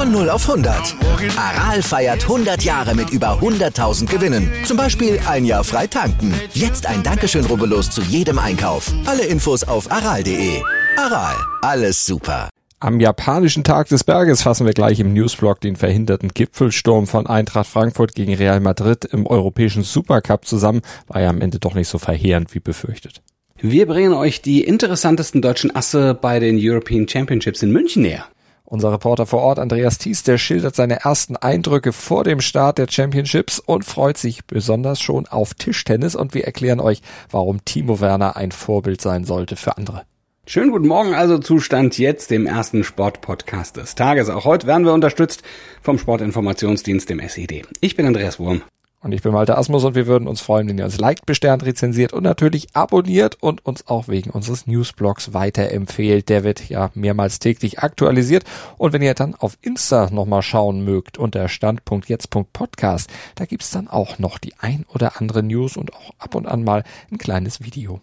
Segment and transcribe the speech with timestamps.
[0.00, 0.96] Von 0 auf 100.
[1.36, 4.50] Aral feiert 100 Jahre mit über 100.000 Gewinnen.
[4.64, 6.32] Zum Beispiel ein Jahr frei tanken.
[6.54, 8.90] Jetzt ein Dankeschön, rubbellos zu jedem Einkauf.
[9.04, 10.62] Alle Infos auf aral.de.
[10.96, 12.48] Aral, alles super.
[12.78, 17.68] Am japanischen Tag des Berges fassen wir gleich im Newsblog den verhinderten Gipfelsturm von Eintracht
[17.68, 20.80] Frankfurt gegen Real Madrid im europäischen Supercup zusammen.
[21.08, 23.20] War ja am Ende doch nicht so verheerend wie befürchtet.
[23.60, 28.24] Wir bringen euch die interessantesten deutschen Asse bei den European Championships in München näher.
[28.70, 32.86] Unser Reporter vor Ort, Andreas Thies, der schildert seine ersten Eindrücke vor dem Start der
[32.88, 38.36] Championships und freut sich besonders schon auf Tischtennis und wir erklären euch, warum Timo Werner
[38.36, 40.02] ein Vorbild sein sollte für andere.
[40.46, 44.30] Schönen guten Morgen also Zustand jetzt, dem ersten Sportpodcast des Tages.
[44.30, 45.42] Auch heute werden wir unterstützt
[45.82, 47.64] vom Sportinformationsdienst, dem SED.
[47.80, 48.62] Ich bin Andreas Wurm.
[49.02, 51.64] Und ich bin Malte Asmus und wir würden uns freuen, wenn ihr uns liked, besternt,
[51.64, 56.28] rezensiert und natürlich abonniert und uns auch wegen unseres Newsblogs weiterempfehlt.
[56.28, 58.44] Der wird ja mehrmals täglich aktualisiert.
[58.76, 64.18] Und wenn ihr dann auf Insta nochmal schauen mögt unter stand.jetzt.podcast, da gibt's dann auch
[64.18, 68.02] noch die ein oder andere News und auch ab und an mal ein kleines Video.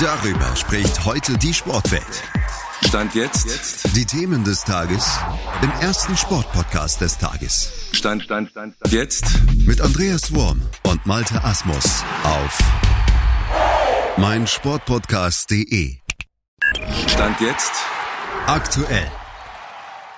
[0.00, 2.24] Darüber spricht heute die Sportwelt.
[2.86, 3.96] Stand jetzt.
[3.96, 5.18] Die Themen des Tages
[5.62, 7.72] im ersten Sportpodcast des Tages.
[7.92, 8.92] Stand, Stand, Stand, Stand.
[8.92, 9.24] Jetzt.
[9.66, 12.58] Mit Andreas Worm und Malte Asmus auf
[14.16, 15.96] meinsportpodcast.de.
[17.08, 17.72] Stand jetzt.
[18.46, 19.10] Aktuell.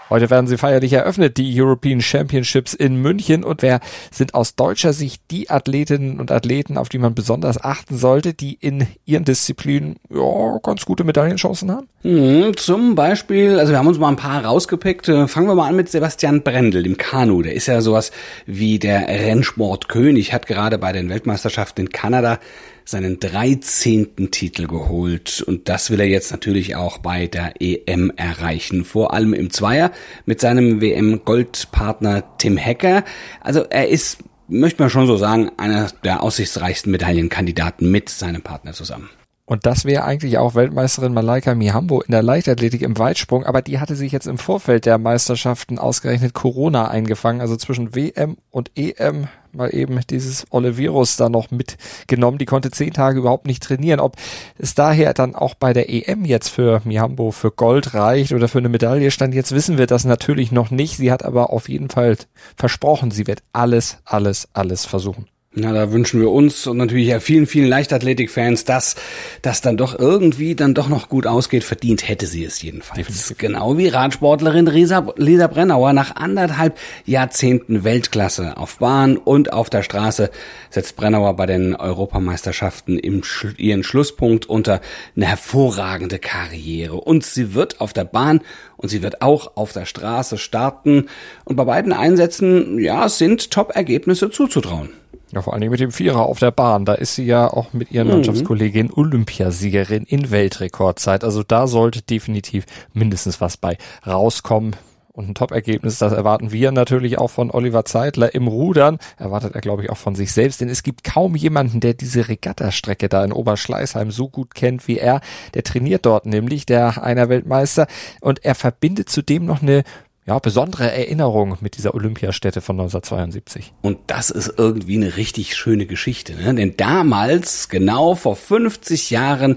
[0.09, 3.43] Heute werden sie feierlich eröffnet, die European Championships in München.
[3.43, 7.99] Und wer sind aus deutscher Sicht die Athletinnen und Athleten, auf die man besonders achten
[7.99, 11.89] sollte, die in ihren Disziplinen ja, ganz gute Medaillenchancen haben?
[12.03, 15.09] Hm, zum Beispiel, also wir haben uns mal ein paar rausgepickt.
[15.09, 17.43] Äh, fangen wir mal an mit Sebastian Brendel im Kanu.
[17.43, 18.13] Der ist ja sowas
[18.47, 22.39] wie der Rennsportkönig, hat gerade bei den Weltmeisterschaften in Kanada
[22.87, 24.31] seinen 13.
[24.31, 29.35] Titel geholt und das will er jetzt natürlich auch bei der EM erreichen, vor allem
[29.35, 29.91] im Zweier
[30.25, 33.05] mit seinem WM-Goldpartner Tim Hecker.
[33.41, 38.73] Also er ist, möchte man schon so sagen, einer der aussichtsreichsten Medaillenkandidaten mit seinem Partner
[38.73, 39.11] zusammen.
[39.47, 43.79] Und das wäre eigentlich auch Weltmeisterin Malaika Mihambo in der Leichtathletik im Weitsprung, aber die
[43.79, 49.29] hatte sich jetzt im Vorfeld der Meisterschaften ausgerechnet Corona eingefangen, also zwischen WM und EM
[49.53, 52.39] mal eben dieses Olivirus da noch mitgenommen.
[52.39, 54.01] Die konnte zehn Tage überhaupt nicht trainieren.
[54.01, 54.17] Ob
[54.59, 58.59] es daher dann auch bei der EM jetzt für Mihambo für Gold reicht oder für
[58.59, 60.97] eine Medaille stand, jetzt wissen wir das natürlich noch nicht.
[60.97, 62.17] Sie hat aber auf jeden Fall
[62.57, 65.27] versprochen, sie wird alles, alles, alles versuchen.
[65.59, 68.95] Na, da wünschen wir uns und natürlich ja vielen, vielen Leichtathletik-Fans, dass
[69.41, 71.65] das dann doch irgendwie dann doch noch gut ausgeht.
[71.65, 72.99] Verdient hätte sie es jedenfalls.
[72.99, 73.39] Definitiv.
[73.39, 79.83] Genau wie Radsportlerin Lisa, Lisa Brennauer nach anderthalb Jahrzehnten Weltklasse auf Bahn und auf der
[79.83, 80.31] Straße
[80.69, 84.83] setzt Brennauer bei den Europameisterschaften im Sch ihren Schlusspunkt unter
[85.17, 86.97] eine hervorragende Karriere.
[86.97, 88.43] Und sie wird auf der Bahn
[88.77, 91.07] und sie wird auch auf der Straße starten.
[91.47, 94.91] Und bei beiden Einsätzen, ja, sind Top-Ergebnisse zuzutrauen.
[95.33, 96.85] Ja, vor allem mit dem Vierer auf der Bahn.
[96.85, 98.15] Da ist sie ja auch mit ihren mhm.
[98.15, 101.25] Mannschaftskollegin Olympiasiegerin in Weltrekordzeit.
[101.25, 103.77] Also da sollte definitiv mindestens was bei
[104.07, 104.77] rauskommen.
[105.17, 108.99] Und ein Top-Ergebnis, das erwarten wir natürlich auch von Oliver Zeitler im Rudern.
[109.17, 112.29] Erwartet er, glaube ich, auch von sich selbst, denn es gibt kaum jemanden, der diese
[112.29, 115.23] Regattastrecke da in Oberschleißheim so gut kennt wie er.
[115.55, 117.87] Der trainiert dort nämlich, der einer Weltmeister.
[118.21, 119.85] Und er verbindet zudem noch eine
[120.27, 123.73] ja, besondere Erinnerung mit dieser Olympiastätte von 1972.
[123.83, 126.55] Und das ist irgendwie eine richtig schöne Geschichte, ne?
[126.55, 129.57] denn damals, genau vor 50 Jahren,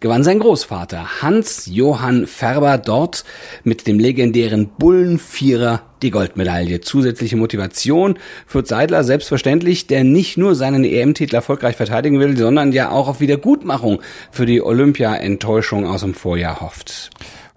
[0.00, 3.24] gewann sein Großvater Hans Johann Färber dort
[3.64, 6.80] mit dem legendären Bullenvierer die Goldmedaille.
[6.80, 12.90] Zusätzliche Motivation für Seidler selbstverständlich, der nicht nur seinen EM-Titel erfolgreich verteidigen will, sondern ja
[12.90, 14.00] auch auf Wiedergutmachung
[14.30, 17.10] für die Olympia-Enttäuschung aus dem Vorjahr hofft.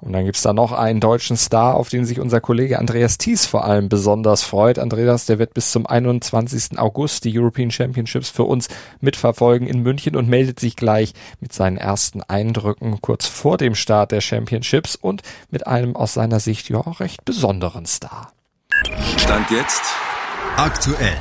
[0.04, 3.46] Und dann gibt's da noch einen deutschen Star, auf den sich unser Kollege Andreas Thies
[3.46, 4.78] vor allem besonders freut.
[4.78, 6.78] Andreas, der wird bis zum 21.
[6.78, 8.68] August die European Championships für uns
[9.00, 14.12] mitverfolgen in München und meldet sich gleich mit seinen ersten Eindrücken kurz vor dem Start
[14.12, 18.34] der Championships und mit einem aus seiner Sicht ja auch recht besonderen Star.
[19.18, 19.84] Stand jetzt
[20.58, 21.16] aktuell.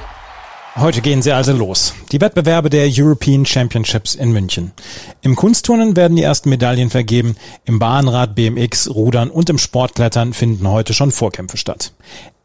[0.77, 1.95] Heute gehen sie also los.
[2.13, 4.73] Die Wettbewerbe der European Championships in München.
[5.21, 7.37] Im Kunstturnen werden die ersten Medaillen vergeben,
[7.67, 11.93] im Bahnrad, BMX, Rudern und im Sportklettern finden heute schon Vorkämpfe statt.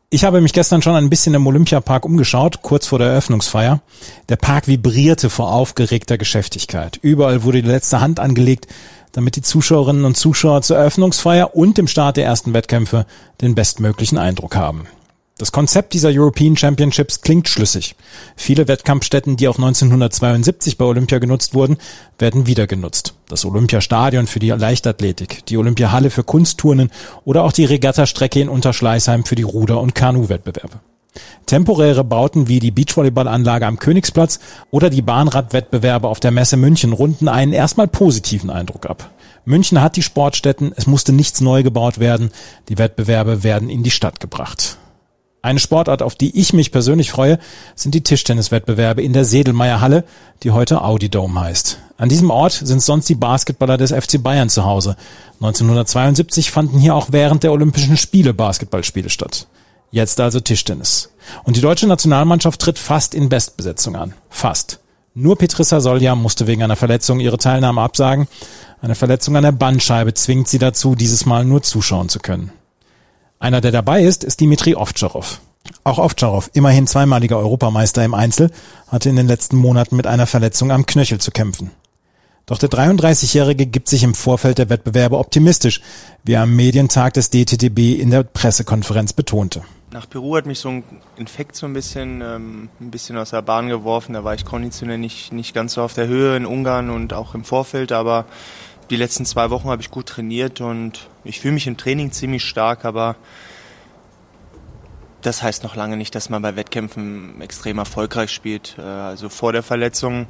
[0.09, 3.81] Ich habe mich gestern schon ein bisschen im Olympiapark umgeschaut, kurz vor der Eröffnungsfeier.
[4.27, 6.99] Der Park vibrierte vor aufgeregter Geschäftigkeit.
[7.01, 8.67] Überall wurde die letzte Hand angelegt,
[9.13, 13.05] damit die Zuschauerinnen und Zuschauer zur Eröffnungsfeier und dem Start der ersten Wettkämpfe
[13.41, 14.87] den bestmöglichen Eindruck haben.
[15.37, 17.95] Das Konzept dieser European Championships klingt schlüssig.
[18.35, 21.77] Viele Wettkampfstätten, die auch 1972 bei Olympia genutzt wurden,
[22.17, 23.13] werden wieder genutzt.
[23.29, 26.91] Das Olympiastadion für die Leichtathletik, die Olympiahalle für Kunstturnen
[27.23, 30.79] oder auch die Regattastrecke in Unterschleißheim für die Ruder- und Kanu-Wettbewerbe.
[31.45, 34.39] Temporäre Bauten wie die Beachvolleyballanlage am Königsplatz
[34.71, 39.11] oder die Bahnradwettbewerbe auf der Messe München runden einen erstmal positiven Eindruck ab.
[39.45, 42.31] München hat die Sportstätten, es musste nichts neu gebaut werden,
[42.69, 44.77] die Wettbewerbe werden in die Stadt gebracht.
[45.47, 47.39] Eine Sportart, auf die ich mich persönlich freue,
[47.73, 50.03] sind die Tischtenniswettbewerbe in der Sedelmeier Halle,
[50.43, 51.79] die heute Audi Dome heißt.
[51.95, 54.97] An diesem Ort sind sonst die Basketballer des FC Bayern zu Hause.
[55.35, 59.47] 1972 fanden hier auch während der Olympischen Spiele Basketballspiele statt.
[59.89, 61.11] Jetzt also Tischtennis.
[61.45, 64.15] Und die deutsche Nationalmannschaft tritt fast in Bestbesetzung an.
[64.29, 64.81] Fast.
[65.13, 68.27] Nur Petrissa Solja musste wegen einer Verletzung ihre Teilnahme absagen.
[68.81, 72.51] Eine Verletzung an der Bandscheibe zwingt sie dazu, dieses Mal nur zuschauen zu können.
[73.39, 75.41] Einer, der dabei ist, ist Dimitri Ovtcharov.
[75.83, 78.51] Auch Ovtcharov, immerhin zweimaliger Europameister im Einzel,
[78.87, 81.71] hatte in den letzten Monaten mit einer Verletzung am Knöchel zu kämpfen.
[82.47, 85.81] Doch der 33-Jährige gibt sich im Vorfeld der Wettbewerbe optimistisch,
[86.23, 89.63] wie er am Medientag des DTTB in der Pressekonferenz betonte.
[89.91, 90.83] Nach Peru hat mich so ein
[91.17, 94.13] Infekt so ein bisschen, ähm, ein bisschen aus der Bahn geworfen.
[94.13, 97.35] Da war ich konditionell nicht, nicht ganz so auf der Höhe in Ungarn und auch
[97.35, 98.25] im Vorfeld, aber
[98.89, 102.43] die letzten zwei Wochen habe ich gut trainiert und ich fühle mich im Training ziemlich
[102.43, 103.15] stark, aber
[105.21, 108.75] das heißt noch lange nicht, dass man bei Wettkämpfen extrem erfolgreich spielt.
[108.77, 110.27] Äh, also vor der Verletzung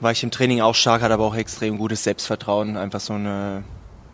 [0.00, 3.64] war ich im Training auch stark, hatte aber auch extrem gutes Selbstvertrauen, einfach so eine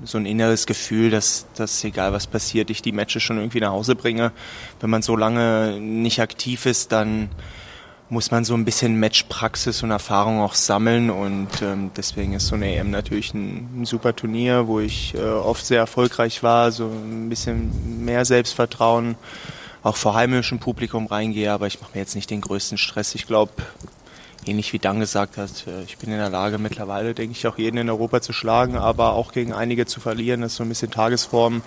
[0.05, 3.73] so ein inneres Gefühl, dass, dass egal was passiert, ich die Matches schon irgendwie nach
[3.73, 4.31] Hause bringe.
[4.79, 7.31] Wenn man so lange nicht aktiv ist, dann
[8.11, 12.55] muss man so ein bisschen Matchpraxis und Erfahrung auch sammeln und ähm, deswegen ist so
[12.55, 16.87] eine EM natürlich ein, ein super Turnier, wo ich äh, oft sehr erfolgreich war, so
[16.87, 19.17] ein bisschen mehr Selbstvertrauen
[19.83, 23.15] auch vor heimischem Publikum reingehe, aber ich mache mir jetzt nicht den größten Stress.
[23.15, 23.53] Ich glaube,
[24.47, 27.59] ähnlich wie Dan gesagt hat, äh, ich bin in der Lage mittlerweile, denke ich, auch
[27.59, 30.69] jeden in Europa zu schlagen, aber auch gegen einige zu verlieren, das ist so ein
[30.69, 31.63] bisschen Tagesform.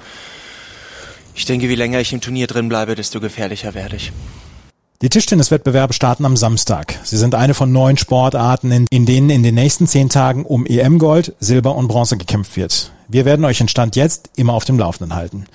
[1.36, 4.12] Ich denke, wie länger ich im Turnier drin bleibe, desto gefährlicher werde ich.
[5.02, 7.00] Die Tischtenniswettbewerbe starten am Samstag.
[7.04, 10.68] Sie sind eine von neun Sportarten, in, in denen in den nächsten zehn Tagen um
[10.68, 12.92] EM-Gold, Silber und Bronze gekämpft wird.
[13.08, 15.46] Wir werden euch in Stand jetzt immer auf dem Laufenden halten.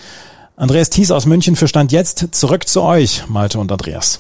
[0.57, 2.27] Andreas Thies aus München für Stand jetzt.
[2.33, 4.19] Zurück zu euch, Malte und Andreas.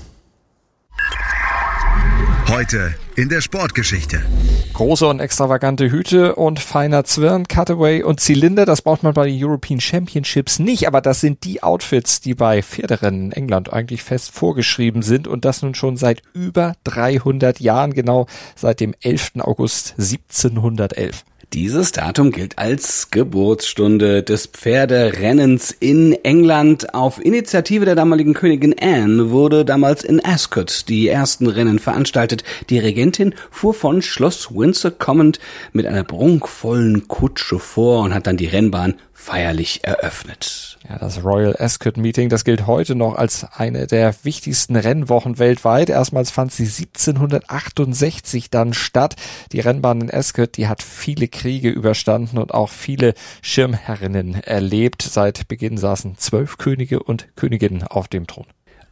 [2.48, 4.24] Heute in der Sportgeschichte.
[4.72, 9.44] Große und extravagante Hüte und feiner Zwirn, Cutaway und Zylinder, das braucht man bei den
[9.44, 14.30] European Championships nicht, aber das sind die Outfits, die bei Pferderennen in England eigentlich fest
[14.30, 19.32] vorgeschrieben sind und das nun schon seit über 300 Jahren, genau seit dem 11.
[19.40, 21.24] August 1711.
[21.52, 26.92] Dieses Datum gilt als Geburtsstunde des Pferderennens in England.
[26.92, 32.42] Auf Initiative der damaligen Königin Anne wurde damals in Ascot die ersten Rennen veranstaltet.
[32.68, 35.38] Die Regentin fuhr von Schloss Windsor kommend
[35.72, 40.78] mit einer prunkvollen Kutsche vor und hat dann die Rennbahn feierlich eröffnet.
[40.88, 45.88] Ja, das Royal Ascot Meeting, das gilt heute noch als eine der wichtigsten Rennwochen weltweit.
[45.88, 49.16] Erstmals fand sie 1768 dann statt.
[49.52, 55.02] Die Rennbahn in Ascot, die hat viele Kriege überstanden und auch viele Schirmherrinnen erlebt.
[55.02, 58.46] Seit Beginn saßen zwölf Könige und Königinnen auf dem Thron.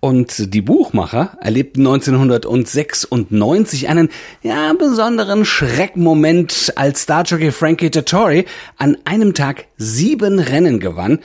[0.05, 4.11] Und die Buchmacher erlebten 1996 einen
[4.43, 8.45] ja, besonderen Schreckmoment, als Starjockey Frankie Dettori
[8.77, 11.21] an einem Tag sieben Rennen gewann.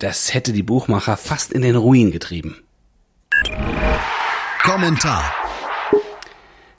[0.00, 2.58] Das hätte die Buchmacher fast in den Ruin getrieben.
[4.62, 5.32] Kommentar.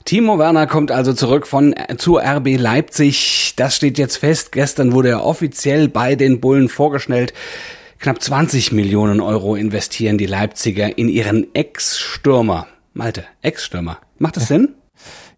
[0.04, 3.54] Timo Werner kommt also zurück von zur RB Leipzig.
[3.56, 4.52] Das steht jetzt fest.
[4.52, 7.34] Gestern wurde er offiziell bei den Bullen vorgestellt.
[8.00, 12.66] Knapp 20 Millionen Euro investieren die Leipziger in ihren Ex-Stürmer.
[12.94, 13.98] Malte, Ex-Stürmer.
[14.16, 14.74] Macht das Sinn?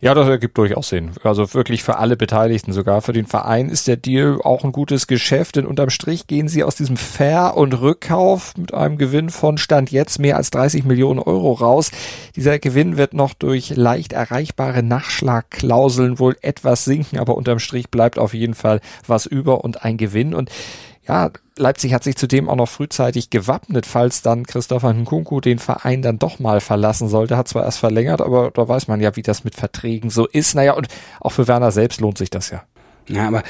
[0.00, 1.10] Ja, das ergibt durchaus Sinn.
[1.24, 5.08] Also wirklich für alle Beteiligten, sogar für den Verein ist der Deal auch ein gutes
[5.08, 9.58] Geschäft, denn unterm Strich gehen sie aus diesem Fair- und Rückkauf mit einem Gewinn von
[9.58, 11.90] Stand jetzt mehr als 30 Millionen Euro raus.
[12.36, 18.20] Dieser Gewinn wird noch durch leicht erreichbare Nachschlagklauseln wohl etwas sinken, aber unterm Strich bleibt
[18.20, 20.48] auf jeden Fall was über und ein Gewinn und
[21.08, 26.00] ja, Leipzig hat sich zudem auch noch frühzeitig gewappnet, falls dann Christopher Nkunku den Verein
[26.00, 27.36] dann doch mal verlassen sollte.
[27.36, 30.54] Hat zwar erst verlängert, aber da weiß man ja, wie das mit Verträgen so ist.
[30.54, 30.88] Naja, und
[31.20, 32.62] auch für Werner selbst lohnt sich das ja.
[33.08, 33.42] Ja, aber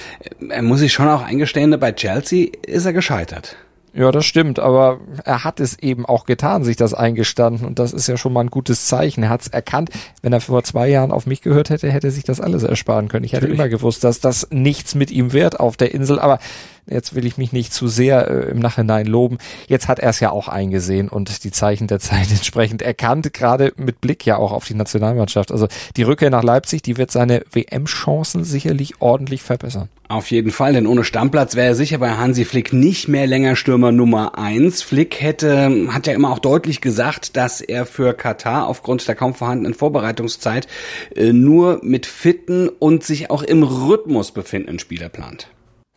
[0.48, 3.56] er muss sich schon auch eingestehen, bei Chelsea ist er gescheitert.
[3.94, 7.92] Ja, das stimmt, aber er hat es eben auch getan, sich das eingestanden und das
[7.92, 9.22] ist ja schon mal ein gutes Zeichen.
[9.22, 9.90] Er hat es erkannt.
[10.22, 13.08] Wenn er vor zwei Jahren auf mich gehört hätte, hätte er sich das alles ersparen
[13.08, 13.24] können.
[13.24, 13.60] Ich hätte Natürlich.
[13.60, 16.38] immer gewusst, dass das nichts mit ihm wird auf der Insel, aber
[16.86, 19.38] Jetzt will ich mich nicht zu sehr äh, im Nachhinein loben.
[19.68, 23.72] Jetzt hat er es ja auch eingesehen und die Zeichen der Zeit entsprechend erkannt, gerade
[23.76, 25.52] mit Blick ja auch auf die Nationalmannschaft.
[25.52, 29.88] Also die Rückkehr nach Leipzig, die wird seine WM-Chancen sicherlich ordentlich verbessern.
[30.08, 33.56] Auf jeden Fall, denn ohne Stammplatz wäre er sicher bei Hansi Flick nicht mehr länger
[33.56, 34.82] Stürmer Nummer eins.
[34.82, 39.34] Flick hätte, hat ja immer auch deutlich gesagt, dass er für Katar aufgrund der kaum
[39.34, 40.66] vorhandenen Vorbereitungszeit
[41.14, 45.48] äh, nur mit fitten und sich auch im Rhythmus befindenden Spieler plant.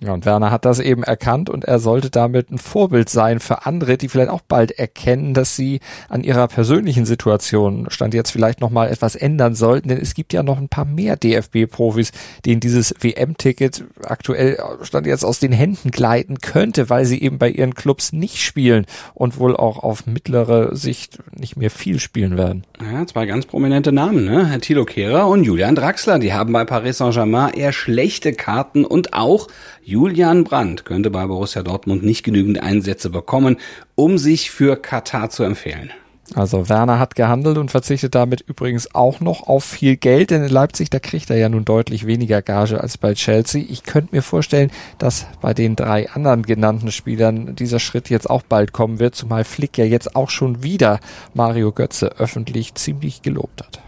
[0.02, 3.66] Ja, und Werner hat das eben erkannt und er sollte damit ein Vorbild sein für
[3.66, 8.60] andere, die vielleicht auch bald erkennen, dass sie an ihrer persönlichen Situation stand jetzt vielleicht
[8.60, 12.12] nochmal etwas ändern sollten, denn es gibt ja noch ein paar mehr DFB-Profis,
[12.46, 17.50] denen dieses WM-Ticket aktuell stand jetzt aus den Händen gleiten könnte, weil sie eben bei
[17.50, 22.66] ihren Clubs nicht spielen und wohl auch auf mittlere Sicht nicht mehr viel spielen werden.
[22.82, 24.50] Ja, zwei ganz prominente Namen, ne?
[24.50, 29.14] Herr Thilo Kehrer und Julian Draxler, die haben bei Paris Saint-Germain eher schlechte Karten und
[29.14, 29.48] auch
[29.88, 33.58] Julian Brandt könnte bei Borussia Dortmund nicht genügend Einsätze bekommen,
[33.94, 35.92] um sich für Katar zu empfehlen.
[36.34, 40.50] Also Werner hat gehandelt und verzichtet damit übrigens auch noch auf viel Geld, denn in
[40.50, 43.64] Leipzig, da kriegt er ja nun deutlich weniger Gage als bei Chelsea.
[43.70, 48.42] Ich könnte mir vorstellen, dass bei den drei anderen genannten Spielern dieser Schritt jetzt auch
[48.42, 51.00] bald kommen wird, zumal Flick ja jetzt auch schon wieder
[51.36, 53.82] Mario Götze öffentlich ziemlich gelobt hat.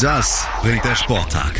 [0.00, 1.52] Das bringt der Sporttag.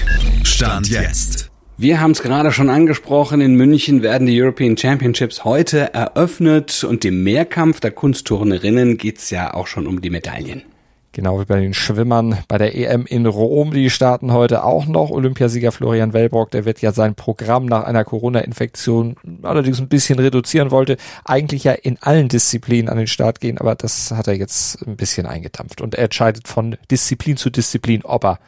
[0.42, 1.51] Stand jetzt.
[1.82, 7.04] Wir haben es gerade schon angesprochen, in München werden die European Championships heute eröffnet und
[7.04, 10.62] im Mehrkampf der Kunstturnerinnen geht's ja auch schon um die Medaillen.
[11.10, 13.72] Genau wie bei den Schwimmern bei der EM in Rom.
[13.72, 15.10] Die starten heute auch noch.
[15.10, 20.70] Olympiasieger Florian Wellbrock, der wird ja sein Programm nach einer Corona-Infektion allerdings ein bisschen reduzieren
[20.70, 20.98] wollte.
[21.24, 24.94] Eigentlich ja in allen Disziplinen an den Start gehen, aber das hat er jetzt ein
[24.94, 25.80] bisschen eingedampft.
[25.80, 28.38] Und er entscheidet von Disziplin zu Disziplin, ob er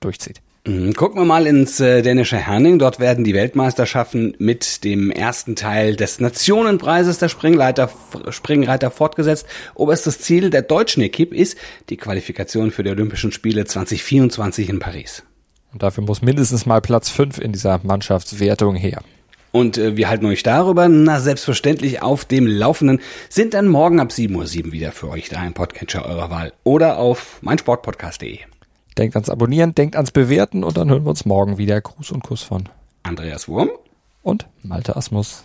[0.00, 0.40] durchzieht.
[0.64, 0.94] Mhm.
[0.94, 2.78] Gucken wir mal ins äh, dänische Herning.
[2.78, 7.90] Dort werden die Weltmeisterschaften mit dem ersten Teil des Nationenpreises der Springleiter,
[8.30, 9.46] Springreiter fortgesetzt.
[9.74, 11.56] Oberstes Ziel der deutschen Equipe ist
[11.88, 15.24] die Qualifikation für die Olympischen Spiele 2024 in Paris.
[15.72, 19.02] Und dafür muss mindestens mal Platz 5 in dieser Mannschaftswertung her.
[19.50, 24.10] Und äh, wir halten euch darüber, na selbstverständlich auf dem Laufenden, sind dann morgen ab
[24.10, 28.51] 7.07 Uhr wieder für euch da ein Podcatcher eurer Wahl oder auf meinsportpodcast.de.
[28.98, 31.80] Denkt ans Abonnieren, denkt ans Bewerten und dann hören wir uns morgen wieder.
[31.80, 32.68] Gruß und Kuss von
[33.02, 33.70] Andreas Wurm
[34.22, 35.44] und Malte Asmus.